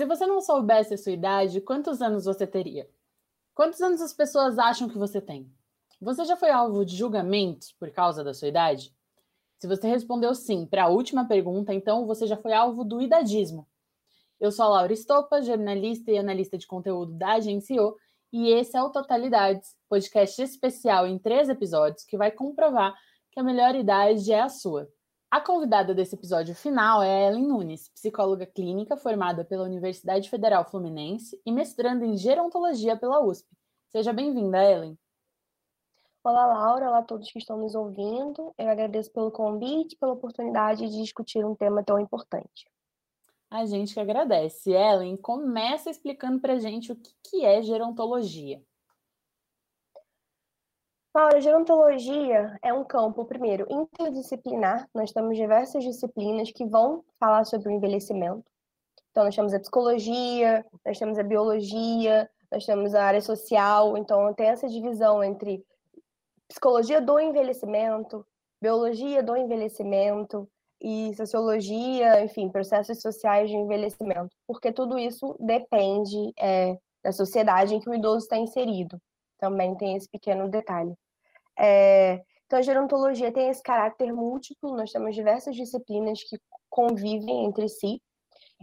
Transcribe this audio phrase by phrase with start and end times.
[0.00, 2.88] Se você não soubesse a sua idade, quantos anos você teria?
[3.54, 5.52] Quantos anos as pessoas acham que você tem?
[6.00, 8.96] Você já foi alvo de julgamentos por causa da sua idade?
[9.58, 13.68] Se você respondeu sim para a última pergunta, então você já foi alvo do idadismo.
[14.40, 17.94] Eu sou a Laura Estopa, jornalista e analista de conteúdo da Agenciou,
[18.32, 22.96] e esse é o Totalidades, podcast especial em três episódios que vai comprovar
[23.30, 24.88] que a melhor idade é a sua.
[25.30, 30.68] A convidada desse episódio final é a Ellen Nunes, psicóloga clínica formada pela Universidade Federal
[30.68, 33.48] Fluminense e mestrando em gerontologia pela USP.
[33.90, 34.98] Seja bem-vinda, Ellen.
[36.24, 36.88] Olá, Laura.
[36.88, 38.52] Olá a todos que estão nos ouvindo.
[38.58, 42.68] Eu agradeço pelo convite, pela oportunidade de discutir um tema tão importante.
[43.48, 44.72] A gente que agradece.
[44.72, 48.60] Ellen, começa explicando para gente o que é gerontologia.
[51.12, 54.88] Laura, gerontologia é um campo, primeiro, interdisciplinar.
[54.94, 58.44] Nós temos diversas disciplinas que vão falar sobre o envelhecimento.
[59.10, 63.98] Então, nós temos a psicologia, nós temos a biologia, nós temos a área social.
[63.98, 65.64] Então, tem essa divisão entre
[66.46, 68.24] psicologia do envelhecimento,
[68.62, 70.48] biologia do envelhecimento
[70.80, 77.80] e sociologia, enfim, processos sociais de envelhecimento, porque tudo isso depende é, da sociedade em
[77.80, 79.00] que o idoso está inserido.
[79.40, 80.94] Também tem esse pequeno detalhe.
[81.58, 86.36] É, então, a gerontologia tem esse caráter múltiplo, nós temos diversas disciplinas que
[86.68, 88.02] convivem entre si.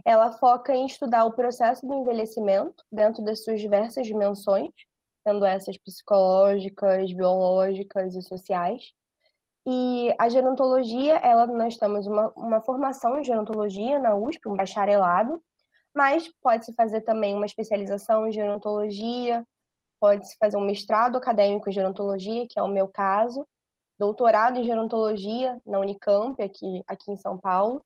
[0.04, 4.70] Ela foca em estudar o processo do envelhecimento dentro das suas diversas dimensões,
[5.26, 8.92] sendo essas psicológicas, biológicas e sociais.
[9.66, 15.42] E a gerontologia, ela, nós temos uma, uma formação em gerontologia na USP, um bacharelado,
[15.94, 19.46] mas pode-se fazer também uma especialização em gerontologia,
[20.00, 23.46] pode-se fazer um mestrado acadêmico em gerontologia, que é o meu caso,
[23.98, 27.84] doutorado em gerontologia na Unicamp, aqui, aqui em São Paulo.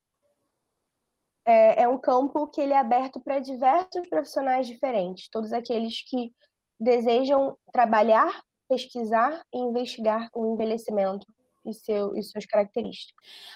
[1.44, 6.33] É, é um campo que ele é aberto para diversos profissionais diferentes, todos aqueles que
[6.78, 11.27] desejam trabalhar, pesquisar e investigar o envelhecimento
[11.64, 13.14] e, seu, e suas características.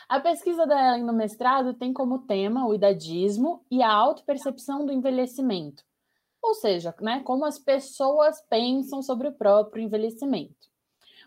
[0.09, 4.93] A pesquisa da Ellen no mestrado tem como tema o idadismo e a autopercepção do
[4.93, 5.85] envelhecimento,
[6.47, 10.71] ou seja, né, como as pessoas pensam sobre o próprio envelhecimento.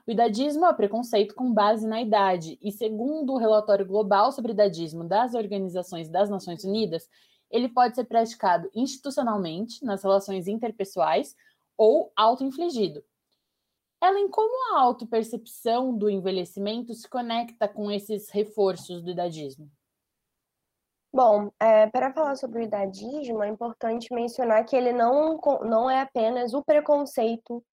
[0.07, 5.03] O idadismo é preconceito com base na idade, e segundo o relatório global sobre idadismo
[5.03, 7.09] das Organizações das Nações Unidas,
[7.51, 11.35] ele pode ser praticado institucionalmente, nas relações interpessoais,
[11.77, 13.03] ou auto-infligido.
[14.01, 19.69] Ellen, como a autopercepção do envelhecimento se conecta com esses reforços do idadismo?
[21.11, 26.01] Bom, é, para falar sobre o idadismo, é importante mencionar que ele não, não é
[26.01, 27.63] apenas o preconceito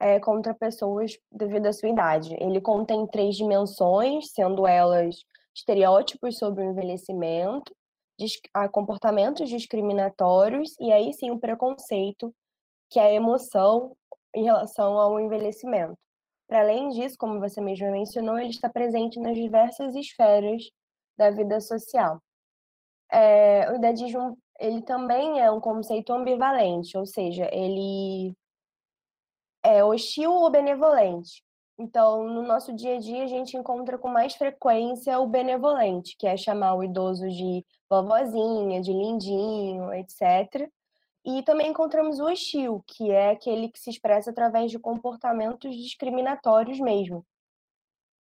[0.00, 2.34] é, contra pessoas devido à sua idade.
[2.40, 5.24] Ele contém três dimensões, sendo elas
[5.54, 7.72] estereótipos sobre o envelhecimento,
[8.72, 12.34] comportamentos discriminatórios e aí sim o preconceito
[12.90, 13.96] que é a emoção
[14.34, 15.96] em relação ao envelhecimento.
[16.46, 20.62] Para além disso, como você mesmo mencionou, ele está presente nas diversas esferas
[21.16, 22.20] da vida social.
[23.10, 28.34] É, o idadismo ele também é um conceito ambivalente, ou seja, ele
[29.62, 31.42] é hostil ou benevolente.
[31.78, 36.26] Então, no nosso dia a dia, a gente encontra com mais frequência o benevolente, que
[36.26, 40.70] é chamar o idoso de vovozinha, de lindinho, etc.
[41.24, 46.78] E também encontramos o hostil, que é aquele que se expressa através de comportamentos discriminatórios
[46.78, 47.26] mesmo.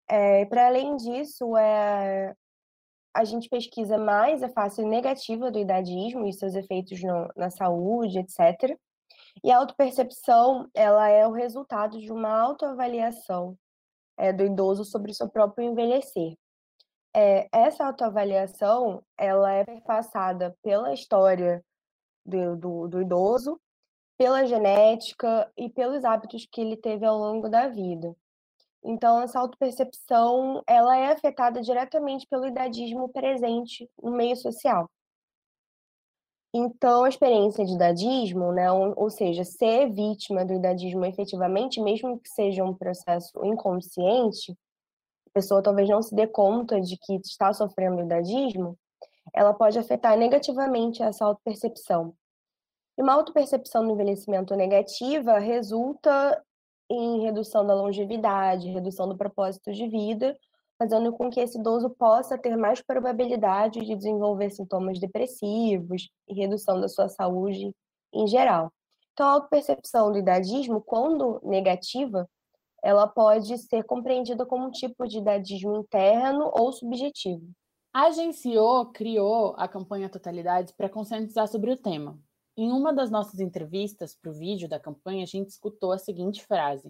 [0.08, 2.36] É, Para além disso, é,
[3.14, 8.20] a gente pesquisa mais a face negativa do idadismo e seus efeitos no, na saúde,
[8.20, 8.78] etc.
[9.44, 13.58] E a autopercepção, ela é o resultado de uma autoavaliação
[14.18, 16.36] é, do idoso sobre o seu próprio envelhecer.
[17.16, 21.64] É, essa autoavaliação, ela é perpassada pela história
[22.26, 23.60] do, do, do idoso,
[24.18, 28.16] pela genética e pelos hábitos que ele teve ao longo da vida.
[28.84, 34.90] Então, essa autopercepção, ela é afetada diretamente pelo idadismo presente no meio social.
[36.56, 42.30] Então, a experiência de idadismo, né, ou, seja, ser vítima do idadismo efetivamente, mesmo que
[42.30, 48.02] seja um processo inconsciente, a pessoa talvez não se dê conta de que está sofrendo
[48.02, 48.78] idadismo,
[49.34, 52.14] ela pode afetar negativamente essa autopercepção.
[52.98, 56.40] E uma autopercepção do envelhecimento negativa resulta
[56.96, 60.38] em redução da longevidade, redução do propósito de vida,
[60.78, 66.80] fazendo com que esse idoso possa ter mais probabilidade de desenvolver sintomas depressivos e redução
[66.80, 67.74] da sua saúde
[68.14, 68.72] em geral.
[69.14, 72.28] Então, a autopercepção do idadismo, quando negativa,
[72.84, 77.48] ela pode ser compreendida como um tipo de idadismo interno ou subjetivo.
[77.94, 82.20] agenciou, criou a campanha Totalidades para conscientizar sobre o tema.
[82.56, 86.46] Em uma das nossas entrevistas para o vídeo da campanha, a gente escutou a seguinte
[86.46, 86.88] frase: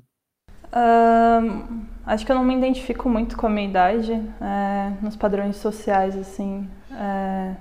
[0.67, 5.55] uh, Acho que eu não me identifico muito com a minha idade, é, nos padrões
[5.55, 6.69] sociais, assim.
[6.91, 7.55] É,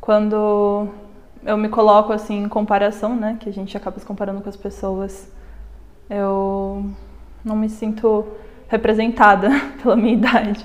[0.00, 0.88] quando
[1.44, 4.56] eu me coloco assim em comparação, né, que a gente acaba se comparando com as
[4.56, 5.30] pessoas,
[6.08, 6.90] eu
[7.44, 8.26] não me sinto
[8.66, 9.50] representada
[9.82, 10.64] pela minha idade.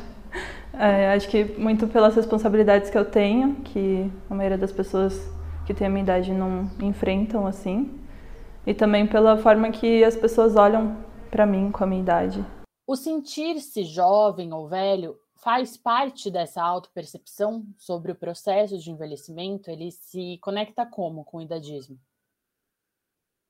[0.71, 5.37] É, acho que muito pelas responsabilidades que eu tenho, que a maioria das pessoas
[5.69, 8.03] que tem a minha idade não enfrentam assim,
[8.65, 10.97] e também pela forma que as pessoas olham
[11.29, 12.43] para mim com a minha idade.
[12.87, 19.69] O sentir-se jovem ou velho faz parte dessa autopercepção sobre o processo de envelhecimento?
[19.69, 21.99] Ele se conecta como com o idadismo?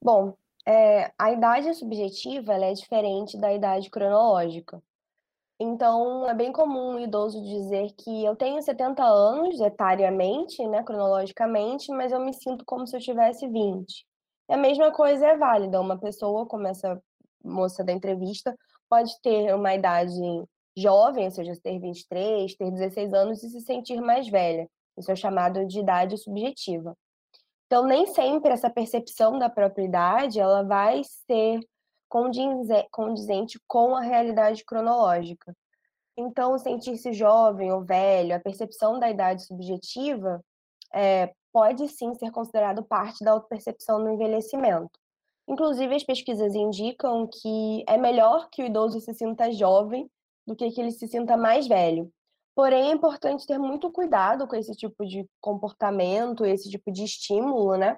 [0.03, 0.35] Bom,
[0.67, 4.83] é, a idade subjetiva é diferente da idade cronológica.
[5.61, 11.91] Então, é bem comum um idoso dizer que eu tenho 70 anos, etariamente, né, cronologicamente,
[11.91, 14.05] mas eu me sinto como se eu tivesse 20.
[14.47, 15.81] E a mesma coisa é válida.
[15.81, 17.01] Uma pessoa, como essa
[17.43, 18.55] moça da entrevista,
[18.89, 20.13] pode ter uma idade
[20.77, 24.65] jovem, ou seja, ter 23, ter 16 anos e se sentir mais velha.
[24.97, 26.95] Isso é chamado de idade subjetiva.
[27.65, 31.59] Então, nem sempre essa percepção da própria idade ela vai ser
[32.09, 35.55] condizente com a realidade cronológica.
[36.17, 40.43] Então, sentir-se jovem ou velho, a percepção da idade subjetiva,
[40.93, 44.91] é, pode sim ser considerado parte da autopercepção no envelhecimento.
[45.47, 50.09] Inclusive, as pesquisas indicam que é melhor que o idoso se sinta jovem
[50.45, 52.11] do que que ele se sinta mais velho.
[52.55, 57.77] Porém, é importante ter muito cuidado com esse tipo de comportamento, esse tipo de estímulo,
[57.77, 57.97] né?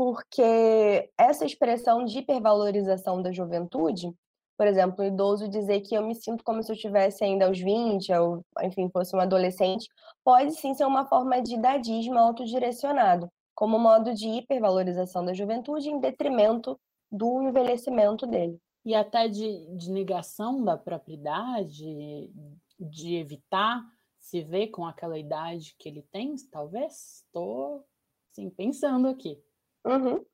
[0.00, 4.10] Porque essa expressão de hipervalorização da juventude,
[4.56, 7.58] por exemplo, o idoso dizer que eu me sinto como se eu tivesse ainda aos
[7.58, 9.90] 20, ou, enfim, fosse um adolescente,
[10.24, 16.00] pode sim ser uma forma de idadismo autodirecionado, como modo de hipervalorização da juventude em
[16.00, 16.80] detrimento
[17.12, 18.58] do envelhecimento dele.
[18.86, 22.32] E até de, de negação da propriedade,
[22.78, 23.84] de evitar
[24.18, 27.22] se ver com aquela idade que ele tem, talvez?
[27.26, 27.84] Estou,
[28.32, 29.38] sim, pensando aqui.
[29.84, 30.24] Uhum.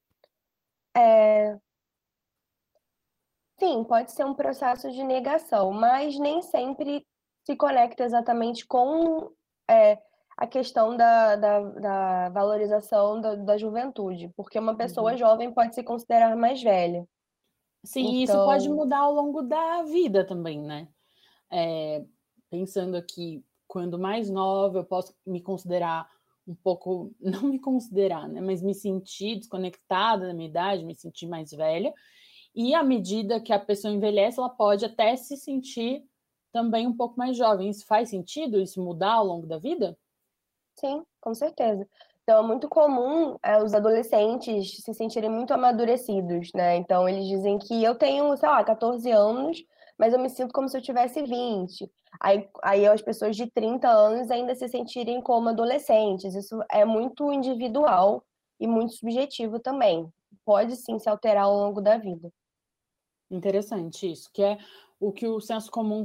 [0.97, 1.59] É...
[3.59, 7.07] Sim, pode ser um processo de negação, mas nem sempre
[7.45, 9.33] se conecta exatamente com
[9.71, 9.99] é,
[10.37, 15.17] a questão da, da, da valorização da, da, juventude, porque uma pessoa uhum.
[15.17, 17.09] jovem pode se considerar mais velha.
[17.85, 18.23] Sim, então...
[18.23, 20.89] isso pode mudar ao longo da vida também, né?
[21.51, 22.05] É,
[22.51, 26.07] pensando aqui, quando mais nova, eu posso me considerar
[26.47, 31.27] um pouco, não me considerar, né, mas me sentir desconectada da minha idade, me sentir
[31.27, 31.93] mais velha.
[32.55, 36.03] E à medida que a pessoa envelhece, ela pode até se sentir
[36.51, 37.69] também um pouco mais jovem.
[37.69, 38.59] Isso faz sentido?
[38.59, 39.97] Isso mudar ao longo da vida?
[40.75, 41.87] Sim, com certeza.
[42.23, 46.77] Então, é muito comum é, os adolescentes se sentirem muito amadurecidos, né?
[46.77, 49.63] Então, eles dizem que eu tenho, sei lá, 14 anos,
[49.99, 51.91] mas eu me sinto como se eu tivesse 20.
[52.21, 56.35] Aí, aí as pessoas de 30 anos ainda se sentirem como adolescentes.
[56.35, 58.25] Isso é muito individual
[58.59, 60.09] e muito subjetivo também.
[60.45, 62.31] Pode sim se alterar ao longo da vida.
[63.31, 64.59] Interessante isso, que é
[65.01, 66.05] o que o senso comum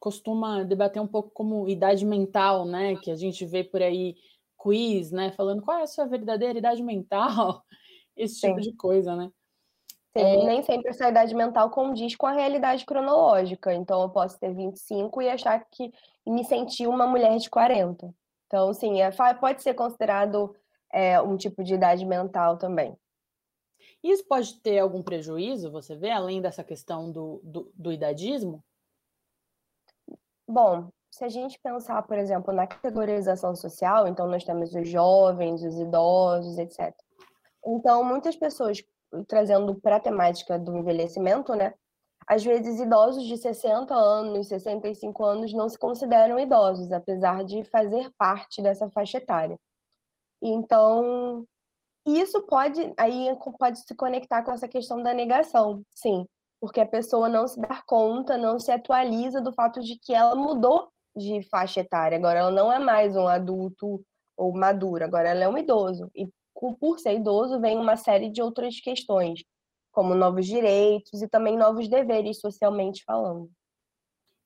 [0.00, 2.96] costuma debater um pouco como idade mental, né?
[2.96, 4.16] Que a gente vê por aí
[4.56, 5.30] quiz, né?
[5.32, 7.64] Falando qual é a sua verdadeira idade mental,
[8.16, 8.70] esse tipo Sim.
[8.70, 9.30] de coisa, né?
[10.18, 10.44] Sim, é...
[10.44, 13.72] nem sempre essa idade mental condiz com a realidade cronológica.
[13.72, 15.92] Então, eu posso ter 25 e achar que
[16.26, 18.14] me sentir uma mulher de 40.
[18.46, 19.10] Então, sim, é,
[19.40, 20.54] pode ser considerado
[20.92, 22.96] é, um tipo de idade mental também.
[24.02, 28.64] Isso pode ter algum prejuízo, você vê, além dessa questão do, do, do idadismo?
[30.46, 35.62] Bom, se a gente pensar, por exemplo, na categorização social, então nós temos os jovens,
[35.62, 36.94] os idosos, etc.
[37.66, 38.82] Então, muitas pessoas
[39.26, 41.74] trazendo para a temática do envelhecimento, né?
[42.26, 48.10] Às vezes, idosos de 60 anos, 65 anos não se consideram idosos, apesar de fazer
[48.18, 49.58] parte dessa faixa etária.
[50.42, 51.46] Então,
[52.06, 56.26] isso pode aí pode se conectar com essa questão da negação, sim,
[56.60, 60.34] porque a pessoa não se dá conta, não se atualiza do fato de que ela
[60.34, 62.16] mudou de faixa etária.
[62.18, 64.02] Agora ela não é mais um adulto
[64.36, 66.10] ou maduro, agora ela é um idoso.
[66.14, 66.28] E
[66.80, 69.44] por ser idoso, vem uma série de outras questões,
[69.92, 73.50] como novos direitos e também novos deveres, socialmente falando.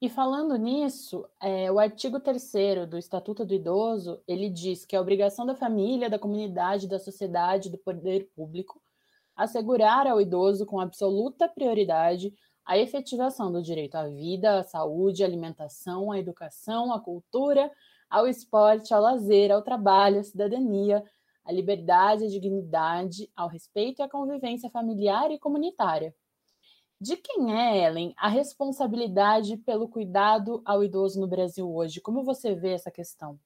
[0.00, 5.00] E falando nisso, é, o artigo 3 do Estatuto do Idoso, ele diz que é
[5.00, 8.82] obrigação da família, da comunidade, da sociedade, do poder público
[9.36, 12.32] assegurar ao idoso com absoluta prioridade
[12.64, 17.70] a efetivação do direito à vida, à saúde, à alimentação, à educação, à cultura,
[18.08, 21.02] ao esporte, ao lazer, ao trabalho, à cidadania,
[21.44, 26.14] à liberdade, à dignidade, ao respeito e à convivência familiar e comunitária.
[27.00, 32.00] De quem é, Ellen, a responsabilidade pelo cuidado ao idoso no Brasil hoje?
[32.00, 33.38] Como você vê essa questão?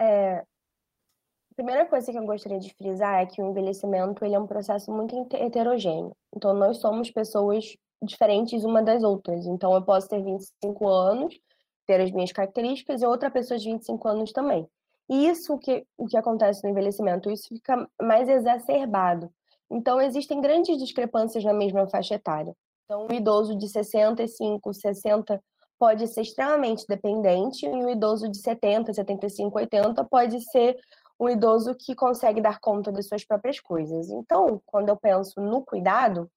[0.00, 4.38] É, a primeira coisa que eu gostaria de frisar é que o envelhecimento ele é
[4.38, 6.14] um processo muito heterogêneo.
[6.34, 9.46] Então, nós somos pessoas diferentes uma das outras.
[9.46, 11.38] Então, eu posso ter 25 anos,
[11.86, 14.68] ter as minhas características, e outra pessoa de 25 anos também.
[15.08, 19.32] Isso que, o que acontece no envelhecimento, isso fica mais exacerbado
[19.70, 22.54] então, existem grandes discrepâncias na mesma faixa etária.
[22.84, 25.42] Então, um idoso de 65, 60
[25.78, 30.78] pode ser extremamente dependente, e um idoso de 70, 75, 80 pode ser
[31.18, 34.08] um idoso que consegue dar conta das suas próprias coisas.
[34.08, 36.30] Então, quando eu penso no cuidado,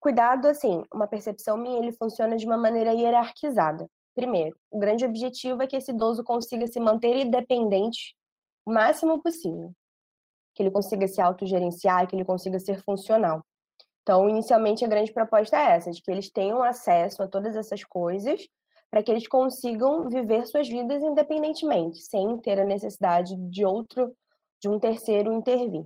[0.00, 3.88] cuidado, assim, uma percepção minha, ele funciona de uma maneira hierarquizada.
[4.14, 8.14] Primeiro, o grande objetivo é que esse idoso consiga se manter independente
[8.64, 9.74] o máximo possível
[10.54, 13.44] que ele consiga se autogerenciar, que ele consiga ser funcional.
[14.02, 17.82] Então, inicialmente, a grande proposta é essa, de que eles tenham acesso a todas essas
[17.82, 18.46] coisas
[18.90, 24.14] para que eles consigam viver suas vidas independentemente, sem ter a necessidade de outro,
[24.60, 25.84] de um terceiro intervir.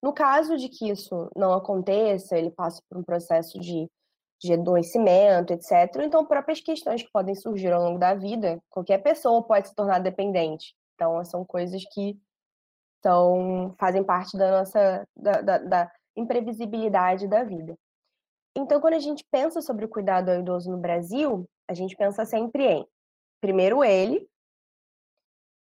[0.00, 3.90] No caso de que isso não aconteça, ele passa por um processo de,
[4.40, 9.42] de adoecimento, etc., então próprias questões que podem surgir ao longo da vida, qualquer pessoa
[9.42, 10.74] pode se tornar dependente.
[10.94, 12.18] Então, são coisas que
[12.98, 17.76] então, fazem parte da nossa da, da, da imprevisibilidade da vida.
[18.56, 22.24] Então, quando a gente pensa sobre o cuidado ao idoso no Brasil, a gente pensa
[22.24, 22.86] sempre em
[23.40, 24.26] primeiro ele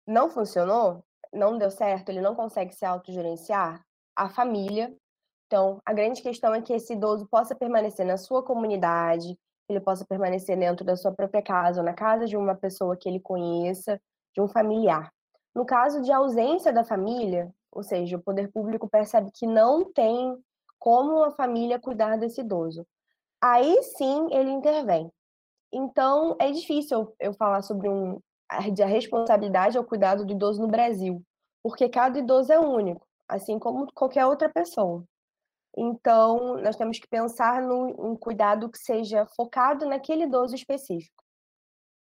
[0.07, 3.85] não funcionou, não deu certo, ele não consegue se autogerenciar,
[4.15, 4.93] a família.
[5.49, 9.35] Então, a grande questão é que esse idoso possa permanecer na sua comunidade,
[9.67, 13.09] ele possa permanecer dentro da sua própria casa ou na casa de uma pessoa que
[13.09, 13.99] ele conheça,
[14.31, 15.11] de um familiar.
[15.55, 20.37] No caso de ausência da família, ou seja, o poder público percebe que não tem
[20.77, 22.85] como a família cuidar desse idoso.
[23.41, 25.11] Aí sim ele intervém.
[25.73, 31.23] Então é difícil eu falar sobre um, a responsabilidade ao cuidado do idoso no Brasil,
[31.63, 35.03] porque cada idoso é único, assim como qualquer outra pessoa.
[35.77, 41.23] Então, nós temos que pensar num cuidado que seja focado naquele idoso específico.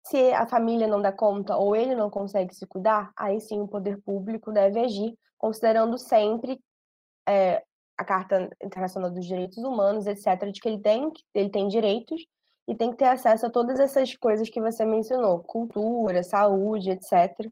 [0.07, 3.67] Se a família não dá conta ou ele não consegue se cuidar, aí sim o
[3.67, 6.59] poder público deve agir, considerando sempre
[7.27, 7.63] é,
[7.97, 12.25] a Carta Internacional dos Direitos Humanos, etc., de que ele tem, ele tem direitos
[12.67, 17.49] e tem que ter acesso a todas essas coisas que você mencionou, cultura, saúde, etc.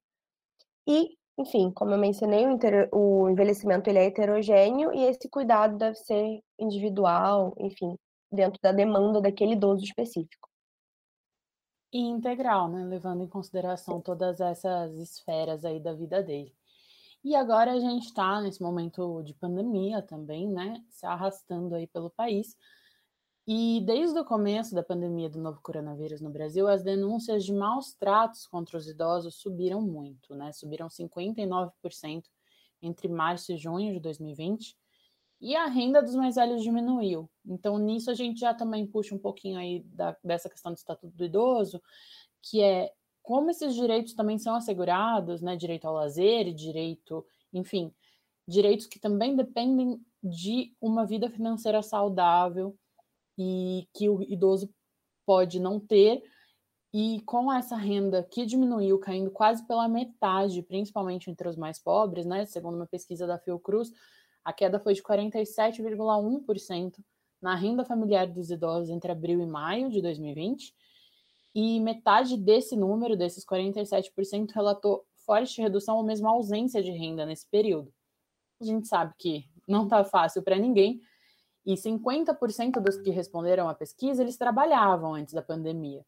[0.87, 5.95] E, enfim, como eu mencionei, o, o envelhecimento ele é heterogêneo e esse cuidado deve
[5.95, 7.97] ser individual, enfim,
[8.31, 10.49] dentro da demanda daquele idoso específico.
[11.91, 12.83] E integral, né?
[12.85, 16.53] Levando em consideração todas essas esferas aí da vida dele.
[17.23, 20.83] E agora a gente está nesse momento de pandemia também, né?
[20.89, 22.57] Se arrastando aí pelo país.
[23.45, 27.93] E desde o começo da pandemia do novo coronavírus no Brasil, as denúncias de maus
[27.93, 30.53] tratos contra os idosos subiram muito, né?
[30.53, 32.23] Subiram 59%
[32.81, 34.77] entre março e junho de 2020
[35.41, 37.29] e a renda dos mais velhos diminuiu.
[37.45, 41.13] Então, nisso a gente já também puxa um pouquinho aí da, dessa questão do Estatuto
[41.13, 41.81] do Idoso,
[42.41, 45.57] que é como esses direitos também são assegurados, né?
[45.57, 47.93] Direito ao lazer, direito, enfim,
[48.47, 52.77] direitos que também dependem de uma vida financeira saudável
[53.37, 54.69] e que o idoso
[55.25, 56.23] pode não ter.
[56.93, 62.25] E com essa renda que diminuiu, caindo quase pela metade, principalmente entre os mais pobres,
[62.25, 62.45] né?
[62.45, 63.91] Segundo uma pesquisa da Fiocruz,
[64.43, 66.99] a queda foi de 47,1%
[67.41, 70.73] na renda familiar dos idosos entre abril e maio de 2020,
[71.55, 77.47] e metade desse número, desses 47%, relatou forte redução ou mesmo ausência de renda nesse
[77.47, 77.93] período.
[78.61, 81.01] A gente sabe que não está fácil para ninguém,
[81.65, 86.05] e 50% dos que responderam à pesquisa, eles trabalhavam antes da pandemia.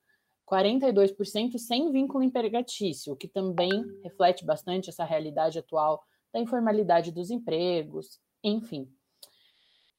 [0.50, 3.72] 42% sem vínculo empregatício, o que também
[4.04, 8.88] reflete bastante essa realidade atual da informalidade dos empregos, enfim.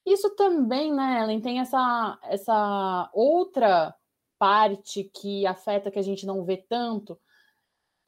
[0.05, 3.95] Isso também, né, Ellen, tem essa, essa outra
[4.39, 7.19] parte que afeta que a gente não vê tanto,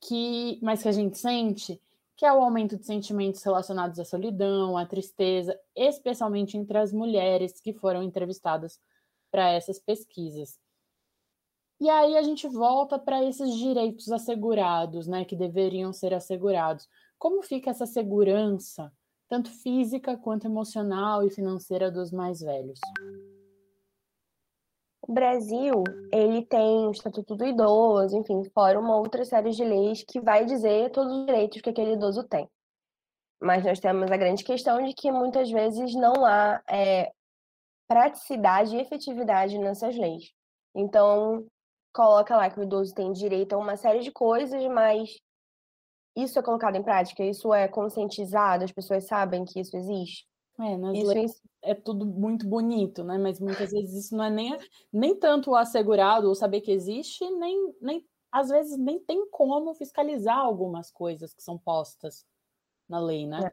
[0.00, 1.83] que mas que a gente sente,
[2.18, 7.60] que é o aumento de sentimentos relacionados à solidão, à tristeza, especialmente entre as mulheres
[7.60, 8.80] que foram entrevistadas
[9.30, 10.58] para essas pesquisas.
[11.80, 16.88] E aí a gente volta para esses direitos assegurados, né, que deveriam ser assegurados.
[17.16, 18.92] Como fica essa segurança
[19.28, 22.80] tanto física quanto emocional e financeira dos mais velhos?
[25.08, 30.04] O Brasil, ele tem o Estatuto do Idoso, enfim, fora uma outra série de leis
[30.06, 32.46] que vai dizer todos os direitos que aquele idoso tem.
[33.40, 37.10] Mas nós temos a grande questão de que muitas vezes não há é,
[37.88, 40.30] praticidade e efetividade nessas leis.
[40.74, 41.46] Então,
[41.90, 45.16] coloca lá que o idoso tem direito a uma série de coisas, mas
[46.14, 47.24] isso é colocado em prática?
[47.24, 48.62] Isso é conscientizado?
[48.62, 50.26] As pessoas sabem que isso existe?
[50.60, 53.18] É, nas isso leis é tudo muito bonito, né?
[53.18, 54.56] Mas muitas vezes isso não é nem,
[54.92, 59.74] nem tanto o assegurado ou saber que existe, nem, nem às vezes nem tem como
[59.74, 62.24] fiscalizar algumas coisas que são postas
[62.88, 63.50] na lei, né?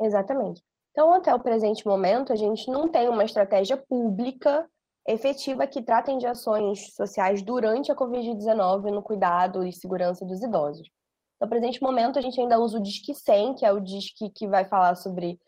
[0.00, 0.06] É.
[0.06, 0.62] Exatamente.
[0.92, 4.68] Então, até o presente momento, a gente não tem uma estratégia pública
[5.06, 10.88] efetiva que tratem de ações sociais durante a Covid-19 no cuidado e segurança dos idosos.
[11.40, 14.46] No presente momento, a gente ainda usa o Disque 100, que é o Disque que
[14.46, 15.40] vai falar sobre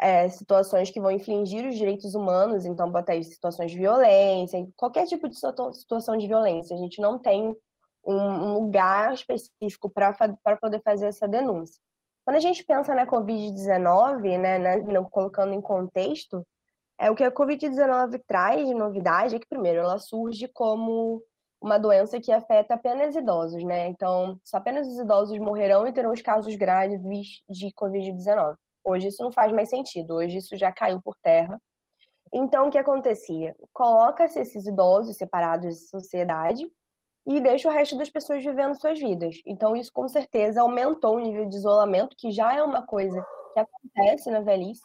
[0.00, 5.06] é, situações que vão infringir os direitos humanos, então botar aí situações de violência, qualquer
[5.06, 6.76] tipo de situação de violência.
[6.76, 7.56] A gente não tem
[8.04, 11.80] um lugar específico para poder fazer essa denúncia.
[12.24, 16.46] Quando a gente pensa na Covid-19, né, na, colocando em contexto,
[16.98, 21.22] é o que a Covid-19 traz de novidade é que, primeiro, ela surge como
[21.60, 23.88] uma doença que afeta apenas idosos, né?
[23.88, 27.00] Então, só apenas os idosos morrerão e terão os casos graves
[27.48, 28.56] de Covid-19.
[28.88, 31.60] Hoje isso não faz mais sentido, hoje isso já caiu por terra.
[32.32, 33.54] Então, o que acontecia?
[33.72, 36.66] Coloca-se esses idosos separados da sociedade
[37.26, 39.36] e deixa o resto das pessoas vivendo suas vidas.
[39.46, 43.60] Então, isso com certeza aumentou o nível de isolamento, que já é uma coisa que
[43.60, 44.82] acontece na velhice.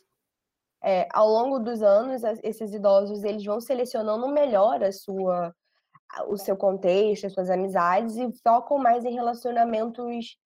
[0.84, 5.56] É, ao longo dos anos, esses idosos eles vão selecionando melhor a sua,
[6.28, 10.38] o seu contexto, as suas amizades e focam mais em relacionamentos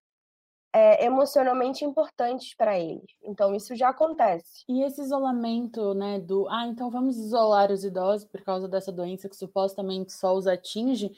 [0.72, 3.10] é, emocionalmente importantes para eles.
[3.22, 4.64] Então, isso já acontece.
[4.68, 9.28] E esse isolamento, né, do ah, então vamos isolar os idosos por causa dessa doença
[9.28, 11.12] que supostamente só os atinge,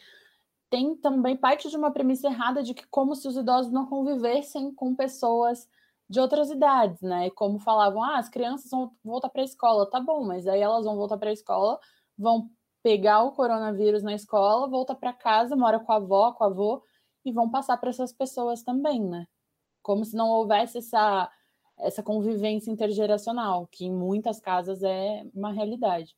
[0.70, 4.72] tem também parte de uma premissa errada de que como se os idosos não convivessem
[4.72, 5.68] com pessoas
[6.08, 7.26] de outras idades, né?
[7.28, 10.60] E como falavam, ah, as crianças vão voltar para a escola, tá bom, mas aí
[10.60, 11.78] elas vão voltar para a escola,
[12.16, 12.50] vão
[12.82, 16.82] pegar o coronavírus na escola, volta para casa, mora com a avó, com o avô
[17.24, 19.26] e vão passar para essas pessoas também, né?
[19.82, 21.30] Como se não houvesse essa
[21.82, 26.14] essa convivência intergeracional, que em muitas casas é uma realidade.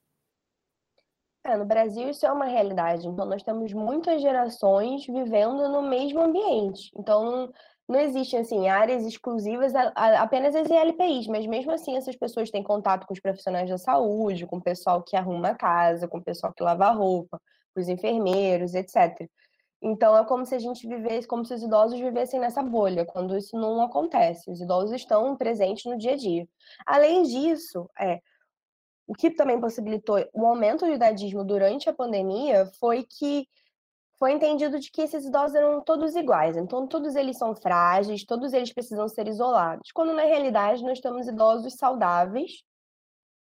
[1.45, 3.07] É, no Brasil isso é uma realidade.
[3.07, 6.91] Então, nós temos muitas gerações vivendo no mesmo ambiente.
[6.97, 7.53] Então,
[7.89, 13.07] não existem, assim, áreas exclusivas apenas as ILPIs, mas mesmo assim essas pessoas têm contato
[13.07, 16.53] com os profissionais da saúde, com o pessoal que arruma a casa, com o pessoal
[16.53, 17.41] que lava a roupa,
[17.75, 19.29] com os enfermeiros, etc.
[19.83, 23.37] Então, é como se a gente vivesse, como se os idosos vivessem nessa bolha, quando
[23.37, 24.49] isso não acontece.
[24.49, 26.49] Os idosos estão presentes no dia a dia.
[26.87, 28.21] Além disso, é,
[29.07, 33.49] o que também possibilitou o aumento do idadismo durante a pandemia foi que
[34.19, 38.53] foi entendido de que esses idosos eram todos iguais, então todos eles são frágeis, todos
[38.53, 42.63] eles precisam ser isolados, quando na realidade nós temos idosos saudáveis,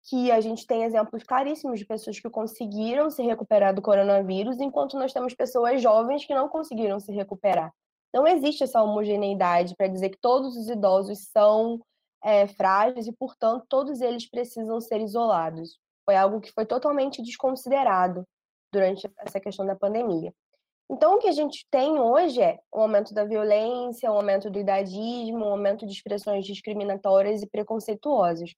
[0.05, 4.99] que a gente tem exemplos claríssimos de pessoas que conseguiram se recuperar do coronavírus, enquanto
[4.99, 7.73] nós temos pessoas jovens que não conseguiram se recuperar.
[8.13, 11.81] Não existe essa homogeneidade para dizer que todos os idosos são
[12.23, 15.79] é, frágeis e, portanto, todos eles precisam ser isolados.
[16.05, 18.25] Foi algo que foi totalmente desconsiderado
[18.73, 20.33] durante essa questão da pandemia.
[20.91, 24.59] Então, o que a gente tem hoje é o aumento da violência, o aumento do
[24.59, 28.51] idadismo, o aumento de expressões discriminatórias e preconceituosas.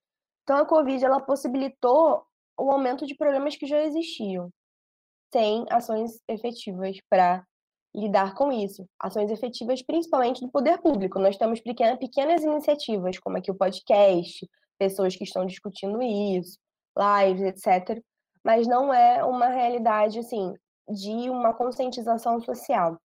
[0.43, 2.25] Então, a Covid ela possibilitou
[2.59, 4.51] o aumento de problemas que já existiam,
[5.33, 7.45] sem ações efetivas para
[7.95, 8.87] lidar com isso.
[8.99, 11.19] Ações efetivas, principalmente do poder público.
[11.19, 16.59] Nós temos pequenas, pequenas iniciativas, como aqui o podcast, pessoas que estão discutindo isso,
[16.97, 18.03] lives, etc.
[18.45, 20.55] Mas não é uma realidade, assim,
[20.89, 22.99] de uma conscientização social.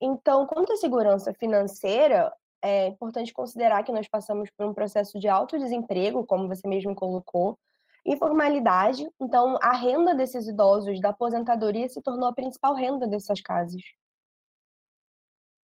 [0.00, 5.28] Então, quanto à segurança financeira, é importante considerar que nós passamos por um processo de
[5.28, 7.58] alto desemprego, como você mesmo colocou,
[8.04, 9.08] informalidade.
[9.20, 13.82] Então, a renda desses idosos da aposentadoria se tornou a principal renda dessas casas.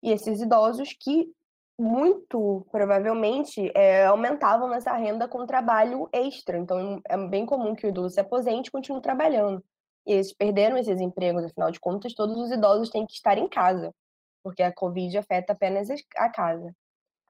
[0.03, 1.33] E esses idosos que
[1.81, 6.59] muito provavelmente é, aumentavam essa renda com trabalho extra.
[6.59, 9.65] Então é bem comum que o idoso se aposente e continue trabalhando.
[10.07, 13.49] E eles perderam esses empregos, afinal de contas, todos os idosos têm que estar em
[13.49, 13.95] casa,
[14.43, 16.75] porque a Covid afeta apenas a casa,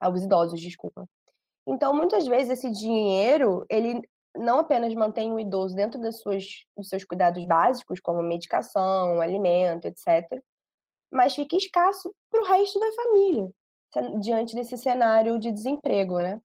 [0.09, 1.09] os idosos, desculpa.
[1.67, 4.01] Então, muitas vezes esse dinheiro, ele
[4.37, 9.87] não apenas mantém o idoso dentro das suas, dos seus cuidados básicos, como medicação, alimento,
[9.87, 10.43] etc.,
[11.13, 13.51] mas fica escasso para o resto da família,
[14.21, 16.41] diante desse cenário de desemprego, né?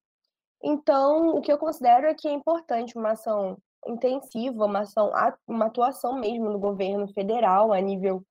[0.62, 5.12] Então, o que eu considero é que é importante uma ação intensiva, uma ação,
[5.46, 8.24] uma atuação mesmo no governo federal, a nível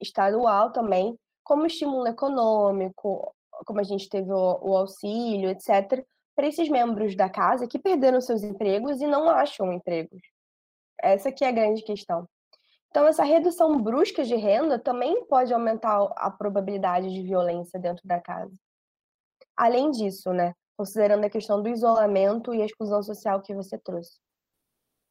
[0.00, 6.68] estadual também, como estímulo econômico, como a gente teve o, o auxílio, etc., para esses
[6.68, 10.20] membros da casa que perderam seus empregos e não acham empregos.
[11.00, 12.28] Essa que é a grande questão.
[12.90, 18.20] Então, essa redução brusca de renda também pode aumentar a probabilidade de violência dentro da
[18.20, 18.54] casa.
[19.56, 24.18] Além disso, né, considerando a questão do isolamento e a exclusão social que você trouxe.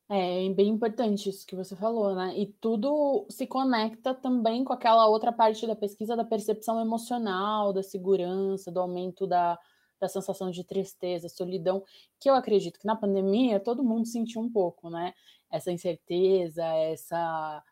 [0.07, 2.37] É bem importante isso que você falou, né?
[2.37, 7.81] E tudo se conecta também com aquela outra parte da pesquisa da percepção emocional, da
[7.81, 9.57] segurança, do aumento da,
[9.99, 11.83] da sensação de tristeza, solidão,
[12.19, 15.13] que eu acredito que na pandemia todo mundo sentiu um pouco, né?
[15.49, 17.63] Essa incerteza, essa,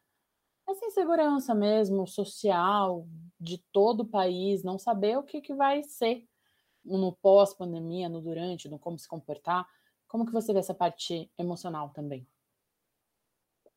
[0.68, 3.08] essa insegurança mesmo social
[3.40, 6.28] de todo o país, não saber o que, que vai ser
[6.84, 9.68] no pós-pandemia, no durante, no como se comportar.
[10.14, 12.28] Como que você vê essa parte emocional também?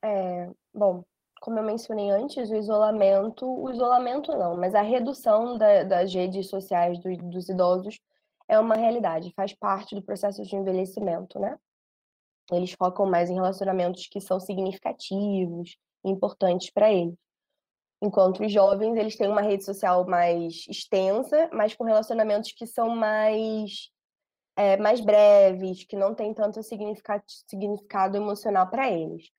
[0.04, 1.02] É, bom,
[1.40, 6.50] como eu mencionei antes, o isolamento, o isolamento não, mas a redução da, das redes
[6.50, 7.98] sociais do, dos idosos
[8.46, 11.58] é uma realidade, faz parte do processo de envelhecimento, né?
[12.52, 17.16] Eles focam mais em relacionamentos que são significativos, importantes para eles.
[18.02, 22.90] Enquanto os jovens, eles têm uma rede social mais extensa, mas com relacionamentos que são
[22.90, 23.90] mais,
[24.56, 29.30] é, mais breves, que não tem tanto significado, emocional para eles.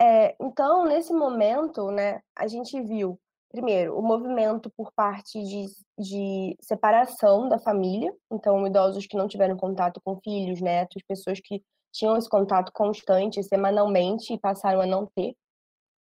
[0.00, 3.18] É, então, nesse momento, né, a gente viu,
[3.50, 5.66] primeiro, o movimento por parte de,
[5.98, 11.62] de separação da família, então, idosos que não tiveram contato com filhos, netos, pessoas que
[11.92, 15.34] tinham esse contato constante, semanalmente, e passaram a não ter.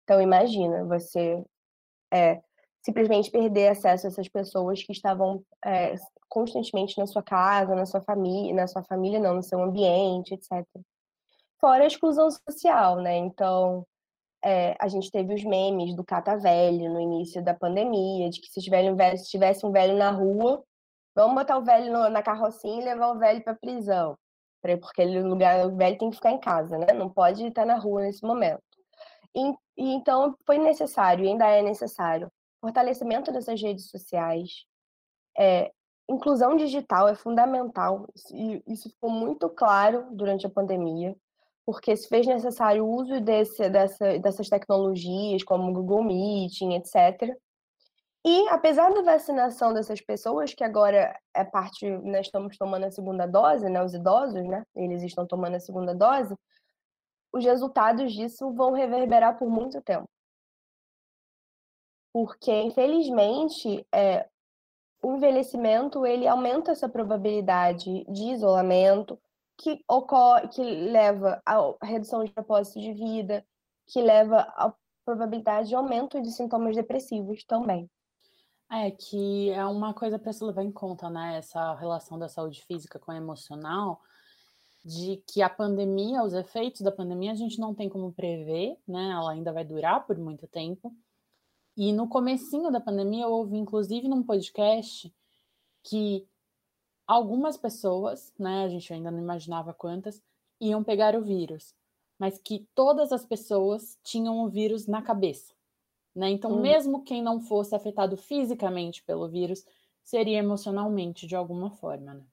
[0.04, 1.44] Então, imagina, você
[2.12, 2.42] é,
[2.86, 5.96] simplesmente perder acesso a essas pessoas que estavam é,
[6.28, 10.64] constantemente na sua casa, na sua família, na sua família não, no seu ambiente, etc.
[11.60, 13.16] Fora a exclusão social, né?
[13.16, 13.84] Então,
[14.44, 18.46] é, a gente teve os memes do cata velho no início da pandemia, de que
[18.46, 20.62] se tiver um velho, se tivesse um velho na rua,
[21.12, 24.16] vamos botar o velho no, na carrocinha e levar o velho para prisão,
[24.80, 26.92] porque ele, lugar o velho tem que ficar em casa, né?
[26.94, 28.62] Não pode estar na rua nesse momento.
[29.34, 32.30] E, e então foi necessário, ainda é necessário,
[32.66, 34.64] fortalecimento dessas redes sociais,
[35.38, 35.70] é,
[36.08, 38.06] inclusão digital é fundamental.
[38.32, 41.16] E isso ficou muito claro durante a pandemia,
[41.64, 47.36] porque se fez necessário o uso desse, dessa, dessas tecnologias, como Google Meeting, etc.
[48.24, 53.26] E apesar da vacinação dessas pessoas, que agora é parte, nós estamos tomando a segunda
[53.26, 56.34] dose, né, os idosos, né, eles estão tomando a segunda dose,
[57.32, 60.08] os resultados disso vão reverberar por muito tempo.
[62.16, 64.26] Porque, infelizmente, é,
[65.02, 69.20] o envelhecimento ele aumenta essa probabilidade de isolamento,
[69.54, 73.46] que ocorre, que leva à redução de propósito de vida,
[73.86, 74.72] que leva à
[75.04, 77.86] probabilidade de aumento de sintomas depressivos também.
[78.72, 81.36] É que é uma coisa para se levar em conta, né?
[81.36, 84.00] Essa relação da saúde física com a emocional,
[84.82, 89.10] de que a pandemia, os efeitos da pandemia, a gente não tem como prever, né?
[89.10, 90.96] Ela ainda vai durar por muito tempo.
[91.76, 95.14] E no comecinho da pandemia, eu ouvi, inclusive, num podcast,
[95.82, 96.26] que
[97.06, 98.64] algumas pessoas, né?
[98.64, 100.22] A gente ainda não imaginava quantas,
[100.60, 101.74] iam pegar o vírus,
[102.18, 105.52] mas que todas as pessoas tinham o vírus na cabeça,
[106.14, 106.30] né?
[106.30, 106.60] Então, hum.
[106.60, 109.64] mesmo quem não fosse afetado fisicamente pelo vírus,
[110.02, 112.24] seria emocionalmente de alguma forma, né?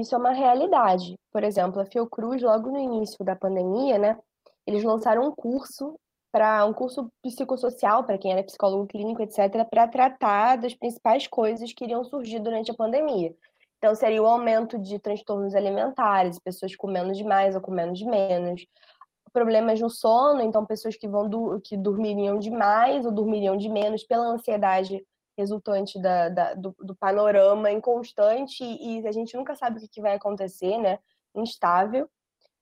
[0.00, 1.14] Isso é uma realidade.
[1.32, 4.20] Por exemplo, a Fiocruz, logo no início da pandemia, né,
[4.66, 5.98] eles lançaram um curso
[6.30, 11.72] para um curso psicossocial para quem era psicólogo clínico, etc, para tratar das principais coisas
[11.72, 13.34] que iriam surgir durante a pandemia.
[13.78, 18.66] Então, seria o aumento de transtornos alimentares, pessoas comendo demais ou comendo de menos,
[19.32, 24.26] problemas no sono, então pessoas que vão que dormiriam demais ou dormiriam de menos pela
[24.26, 25.04] ansiedade
[25.36, 30.16] resultante da, da, do, do, panorama inconstante e a gente nunca sabe o que, vai
[30.16, 30.98] acontecer, né?
[31.32, 32.10] Instável.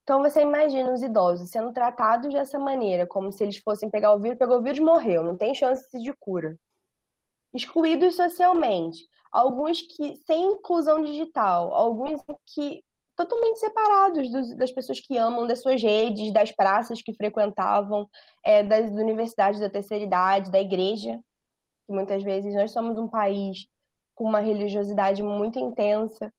[0.06, 4.20] Então você imagina os idosos sendo tratados dessa maneira, como se eles fossem pegar o
[4.20, 6.56] vírus, pegou o vírus, morreu, não tem chance de cura.
[7.52, 9.00] Excluídos socialmente,
[9.32, 12.22] alguns que sem inclusão digital, alguns
[12.54, 12.84] que
[13.16, 18.08] totalmente separados dos, das pessoas que amam, das suas redes, das praças que frequentavam,
[18.44, 21.18] é, das universidades da terceira idade, da igreja,
[21.84, 23.66] que muitas vezes nós somos um país
[24.14, 26.32] com uma religiosidade muito intensa.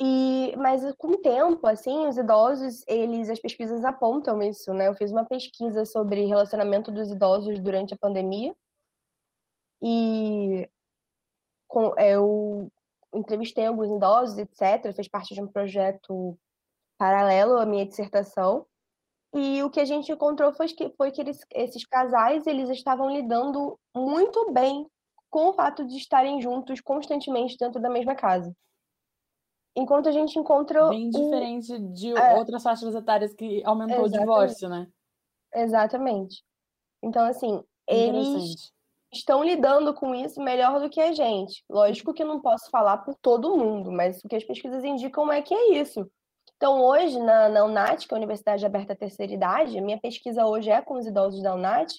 [0.00, 4.86] E, mas com o tempo, assim, os idosos, eles, as pesquisas apontam isso, né?
[4.86, 8.54] Eu fiz uma pesquisa sobre relacionamento dos idosos durante a pandemia
[9.82, 10.68] e
[11.66, 12.70] com, eu
[13.12, 14.92] entrevistei alguns idosos, etc.
[14.94, 16.38] Fez parte de um projeto
[16.96, 18.66] paralelo à minha dissertação.
[19.34, 23.10] E o que a gente encontrou foi que, foi que eles, esses casais eles estavam
[23.10, 24.86] lidando muito bem
[25.28, 28.54] com o fato de estarem juntos constantemente dentro da mesma casa.
[29.78, 30.88] Enquanto a gente encontra.
[30.88, 34.16] Bem diferente de é, outras faixas etárias que aumentou exatamente.
[34.16, 34.88] o divórcio, né?
[35.54, 36.42] Exatamente.
[37.00, 38.72] Então, assim, eles
[39.12, 41.64] estão lidando com isso melhor do que a gente.
[41.70, 45.30] Lógico que eu não posso falar por todo mundo, mas o que as pesquisas indicam
[45.32, 46.10] é que é isso.
[46.56, 50.00] Então, hoje, na, na UNAT, que é a Universidade Aberta à Terceira Idade, a minha
[50.00, 51.94] pesquisa hoje é com os idosos da UNAT,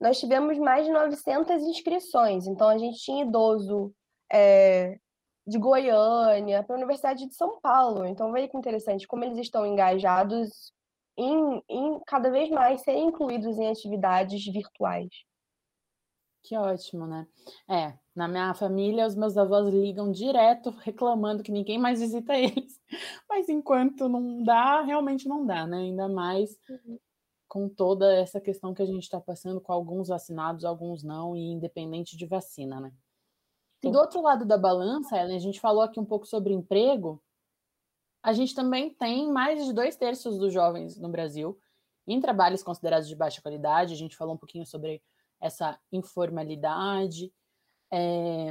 [0.00, 2.48] nós tivemos mais de 900 inscrições.
[2.48, 3.94] Então, a gente tinha idoso
[4.30, 4.98] é,
[5.46, 8.04] de Goiânia para a Universidade de São Paulo.
[8.04, 10.72] Então, veja que interessante como eles estão engajados
[11.16, 15.08] em, em cada vez mais serem incluídos em atividades virtuais.
[16.42, 17.26] Que ótimo, né?
[17.68, 22.80] É, na minha família, os meus avós ligam direto reclamando que ninguém mais visita eles.
[23.28, 25.78] Mas enquanto não dá, realmente não dá, né?
[25.78, 26.98] Ainda mais uhum.
[27.48, 31.40] com toda essa questão que a gente está passando com alguns vacinados, alguns não, e
[31.50, 32.92] independente de vacina, né?
[33.82, 37.22] E do outro lado da balança, Ellen, a gente falou aqui um pouco sobre emprego.
[38.22, 41.58] A gente também tem mais de dois terços dos jovens no Brasil
[42.06, 43.92] em trabalhos considerados de baixa qualidade.
[43.92, 45.02] A gente falou um pouquinho sobre
[45.40, 47.32] essa informalidade.
[47.92, 48.50] É,